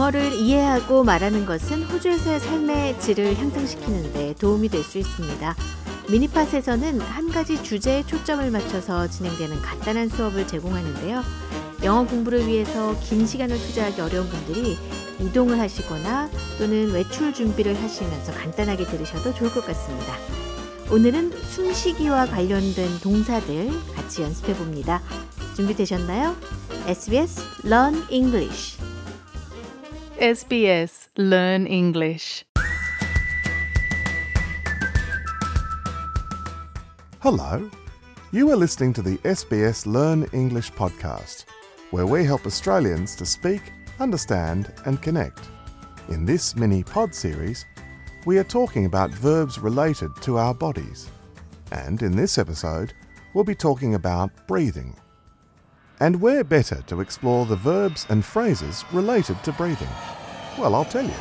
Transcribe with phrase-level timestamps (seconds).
[0.00, 5.54] 영어를 이해하고 말하는 것은 호주에서의 삶의 질을 향상시키는 데 도움이 될 수 있습니다.
[6.10, 11.22] 미니팟에서는 한 가지 주제에 초점을 맞춰서 진행되는 간단한 수업을 제공하는데요.
[11.84, 14.78] 영어 공부를 위해서 긴 시간을 투자하기 어려운 분들이
[15.20, 20.14] 이동을 하시거나 또는 외출 준비를 하시면서 간단하게 들으셔도 좋을 것 같습니다.
[20.90, 25.02] 오늘은 숨쉬기와 관련된 동사들 같이 연습해 봅니다.
[25.56, 26.36] 준비되셨나요?
[26.86, 28.79] SBS Learn English.
[30.20, 32.44] SBS Learn English.
[37.20, 37.70] Hello.
[38.30, 41.46] You are listening to the SBS Learn English podcast,
[41.90, 43.62] where we help Australians to speak,
[43.98, 45.40] understand, and connect.
[46.10, 47.64] In this mini pod series,
[48.26, 51.08] we are talking about verbs related to our bodies.
[51.72, 52.92] And in this episode,
[53.32, 54.94] we'll be talking about breathing.
[56.00, 59.88] And where better to explore the verbs and phrases related to breathing?
[60.58, 61.14] Well, I'll tell you.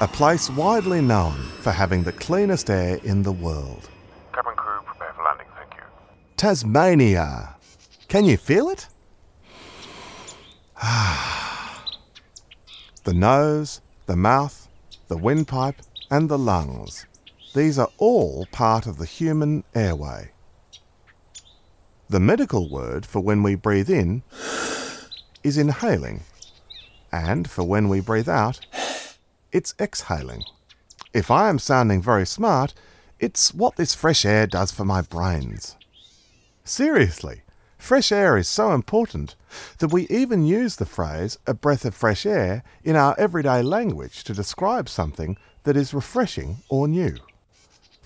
[0.00, 3.88] A place widely known for having the cleanest air in the world.
[4.34, 5.82] Cabin crew, prepare for landing, thank you.
[6.36, 7.56] Tasmania.
[8.08, 8.88] Can you feel it?
[13.04, 14.68] the nose, the mouth,
[15.08, 17.06] the windpipe, and the lungs.
[17.54, 20.30] These are all part of the human airway.
[22.08, 24.22] The medical word for when we breathe in
[25.42, 26.20] is inhaling,
[27.10, 28.60] and for when we breathe out,
[29.50, 30.44] it's exhaling.
[31.12, 32.74] If I am sounding very smart,
[33.18, 35.74] it's what this fresh air does for my brains.
[36.62, 37.42] Seriously,
[37.76, 39.34] fresh air is so important
[39.78, 44.22] that we even use the phrase a breath of fresh air in our everyday language
[44.24, 47.16] to describe something that is refreshing or new.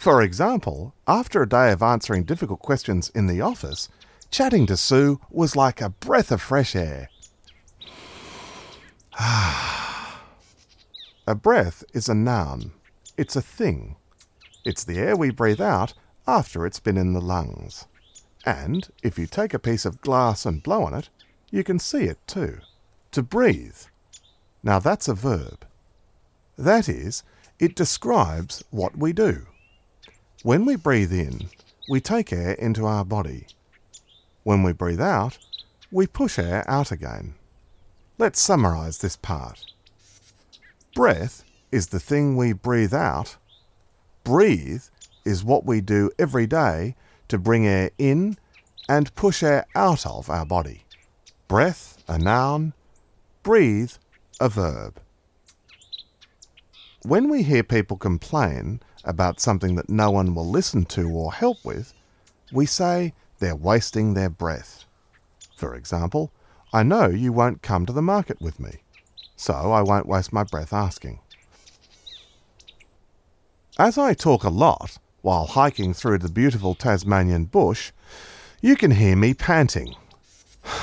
[0.00, 3.90] For example, after a day of answering difficult questions in the office,
[4.30, 7.10] chatting to Sue was like a breath of fresh air.
[11.26, 12.72] a breath is a noun.
[13.18, 13.96] It's a thing.
[14.64, 15.92] It's the air we breathe out
[16.26, 17.84] after it's been in the lungs.
[18.46, 21.10] And if you take a piece of glass and blow on it,
[21.50, 22.60] you can see it too.
[23.12, 23.76] To breathe.
[24.62, 25.66] Now that's a verb.
[26.56, 27.22] That is,
[27.58, 29.46] it describes what we do.
[30.42, 31.50] When we breathe in,
[31.86, 33.46] we take air into our body.
[34.42, 35.36] When we breathe out,
[35.92, 37.34] we push air out again.
[38.16, 39.62] Let's summarize this part.
[40.94, 43.36] Breath is the thing we breathe out.
[44.24, 44.84] Breathe
[45.26, 46.94] is what we do every day
[47.28, 48.38] to bring air in
[48.88, 50.84] and push air out of our body.
[51.48, 52.72] Breath, a noun.
[53.42, 53.92] Breathe,
[54.40, 55.02] a verb.
[57.02, 61.64] When we hear people complain about something that no one will listen to or help
[61.64, 61.94] with,
[62.52, 64.84] we say they're wasting their breath.
[65.56, 66.32] For example,
[66.72, 68.82] I know you won't come to the market with me,
[69.36, 71.20] so I won't waste my breath asking.
[73.78, 77.92] As I talk a lot while hiking through the beautiful Tasmanian bush,
[78.60, 79.94] you can hear me panting.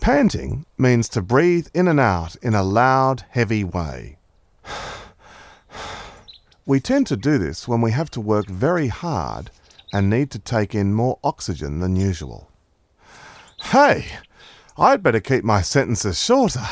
[0.00, 4.15] Panting means to breathe in and out in a loud, heavy way.
[6.68, 9.52] We tend to do this when we have to work very hard
[9.92, 12.50] and need to take in more oxygen than usual.
[13.62, 14.06] Hey,
[14.76, 16.66] I'd better keep my sentences shorter,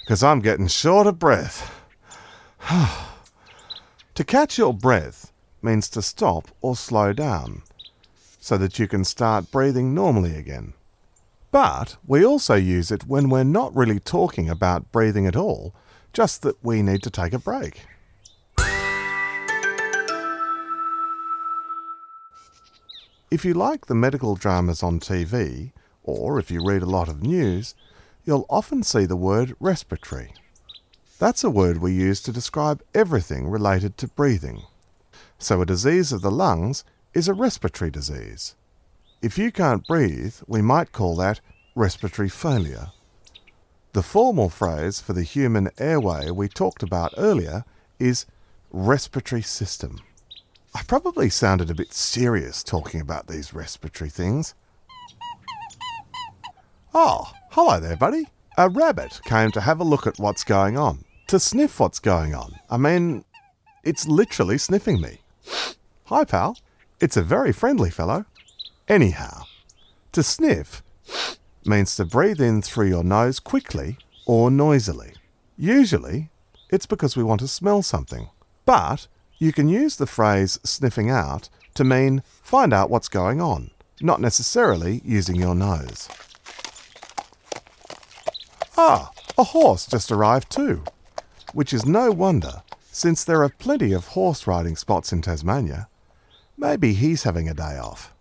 [0.00, 1.72] because I'm getting short of breath.
[4.14, 5.32] to catch your breath
[5.62, 7.62] means to stop or slow down,
[8.40, 10.74] so that you can start breathing normally again.
[11.52, 15.76] But we also use it when we're not really talking about breathing at all,
[16.12, 17.82] just that we need to take a break.
[23.32, 25.72] If you like the medical dramas on TV,
[26.02, 27.74] or if you read a lot of news,
[28.26, 30.34] you'll often see the word respiratory.
[31.18, 34.64] That's a word we use to describe everything related to breathing.
[35.38, 36.84] So a disease of the lungs
[37.14, 38.54] is a respiratory disease.
[39.22, 41.40] If you can't breathe, we might call that
[41.74, 42.88] respiratory failure.
[43.94, 47.64] The formal phrase for the human airway we talked about earlier
[47.98, 48.26] is
[48.70, 50.02] respiratory system.
[50.74, 54.54] I probably sounded a bit serious talking about these respiratory things.
[56.94, 58.28] Oh, hello there, buddy.
[58.56, 62.34] A rabbit came to have a look at what's going on, to sniff what's going
[62.34, 62.54] on.
[62.70, 63.24] I mean,
[63.84, 65.20] it's literally sniffing me.
[66.04, 66.56] Hi, pal.
[67.00, 68.24] It's a very friendly fellow.
[68.88, 69.44] Anyhow,
[70.12, 70.82] to sniff
[71.64, 75.14] means to breathe in through your nose quickly or noisily.
[75.56, 76.30] Usually,
[76.70, 78.30] it's because we want to smell something.
[78.64, 79.06] But
[79.42, 84.20] you can use the phrase sniffing out to mean find out what's going on, not
[84.20, 86.08] necessarily using your nose.
[88.78, 90.84] Ah, A horse just arrived too,
[91.52, 92.62] which is no wonder,
[92.92, 95.88] since there are plenty of horse riding spots in Tasmania.
[96.56, 98.12] Maybe he's having a day off.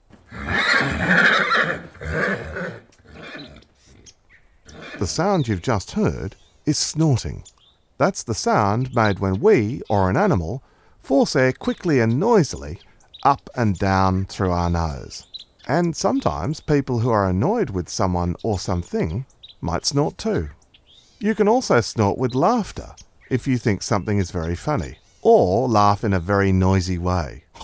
[4.98, 6.36] The sound you've just heard
[6.66, 7.44] is snorting.
[8.00, 10.64] That's the sound made when we, or an animal,
[11.02, 12.80] force air quickly and noisily
[13.24, 15.26] up and down through our nose.
[15.68, 19.26] And sometimes people who are annoyed with someone or something
[19.62, 20.50] might snort too.
[21.20, 22.96] You can also snort with laughter
[23.30, 27.44] if you think something is very funny, or laugh in a very noisy way.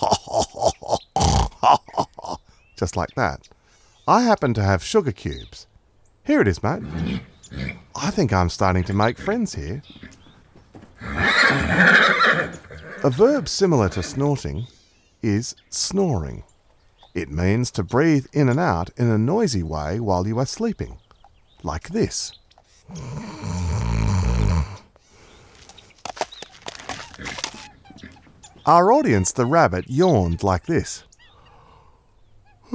[2.78, 3.50] Just like that.
[4.08, 5.68] I happen to have sugar cubes.
[6.24, 6.84] Here it is, mate.
[7.96, 9.82] I think I'm starting to make friends here.
[13.04, 14.66] A verb similar to snorting
[15.22, 16.44] is snoring.
[17.14, 20.98] It means to breathe in and out in a noisy way while you are sleeping,
[21.62, 22.34] like this.
[28.66, 31.04] Our audience, the rabbit, yawned like this.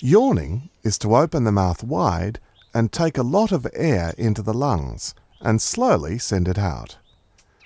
[0.00, 2.40] Yawning is to open the mouth wide
[2.74, 6.96] and take a lot of air into the lungs and slowly send it out.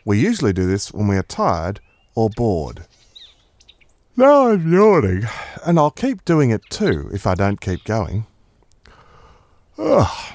[0.05, 1.81] We usually do this when we are tired
[2.15, 2.87] or bored.
[4.17, 5.29] Now I'm yawning,
[5.65, 8.27] and I'll keep doing it too if I don't keep going.
[9.79, 10.35] Ugh.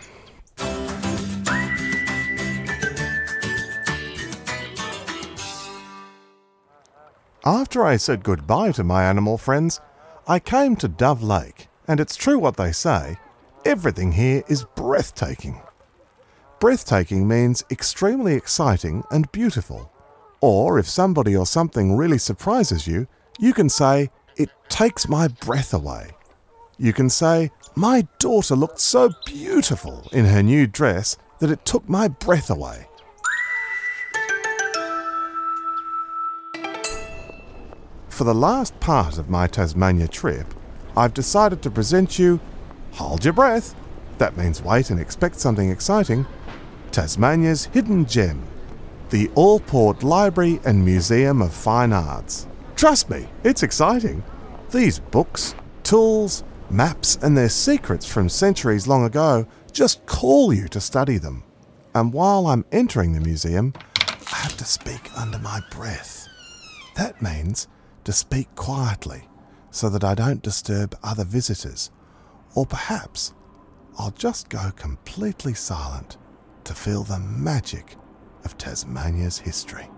[7.45, 9.81] After I said goodbye to my animal friends,
[10.27, 13.17] I came to Dove Lake, and it's true what they say
[13.65, 15.61] everything here is breathtaking.
[16.63, 19.91] Breathtaking means extremely exciting and beautiful.
[20.39, 23.05] Or if somebody or something really surprises you,
[23.37, 26.11] you can say, It takes my breath away.
[26.77, 31.89] You can say, My daughter looked so beautiful in her new dress that it took
[31.89, 32.87] my breath away.
[38.07, 40.53] For the last part of my Tasmania trip,
[40.95, 42.39] I've decided to present you
[42.93, 43.75] Hold Your Breath.
[44.17, 46.25] That means wait and expect something exciting.
[46.93, 48.43] Tasmania's Hidden Gem,
[49.09, 52.45] the Allport Library and Museum of Fine Arts.
[52.75, 54.23] Trust me, it's exciting.
[54.69, 60.79] These books, tools, maps, and their secrets from centuries long ago just call you to
[60.79, 61.43] study them.
[61.95, 63.73] And while I'm entering the museum,
[64.31, 66.27] I have to speak under my breath.
[66.95, 67.67] That means
[68.03, 69.23] to speak quietly
[69.71, 71.89] so that I don't disturb other visitors.
[72.53, 73.33] Or perhaps
[73.97, 76.17] I'll just go completely silent
[76.65, 77.95] to feel the magic
[78.45, 79.89] of Tasmania's history.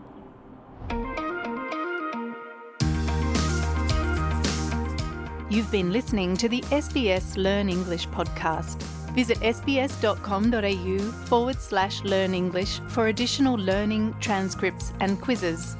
[5.50, 8.82] You've been listening to the SBS Learn English podcast.
[9.14, 10.98] Visit sbs.com.au
[11.28, 15.78] forward slash learn English for additional learning, transcripts, and quizzes.